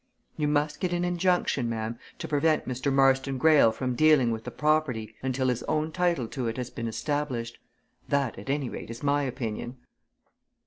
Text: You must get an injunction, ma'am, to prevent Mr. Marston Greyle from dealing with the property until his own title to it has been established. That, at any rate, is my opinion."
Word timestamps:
You 0.35 0.47
must 0.47 0.79
get 0.79 0.93
an 0.93 1.05
injunction, 1.05 1.69
ma'am, 1.69 1.99
to 2.17 2.27
prevent 2.27 2.67
Mr. 2.67 2.91
Marston 2.91 3.37
Greyle 3.37 3.71
from 3.71 3.93
dealing 3.93 4.31
with 4.31 4.45
the 4.45 4.49
property 4.49 5.13
until 5.21 5.47
his 5.49 5.61
own 5.67 5.91
title 5.91 6.27
to 6.29 6.47
it 6.47 6.57
has 6.57 6.71
been 6.71 6.87
established. 6.87 7.59
That, 8.09 8.39
at 8.39 8.49
any 8.49 8.67
rate, 8.67 8.89
is 8.89 9.03
my 9.03 9.21
opinion." 9.21 9.77